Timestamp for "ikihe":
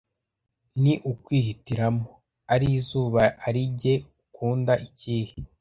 4.87-5.33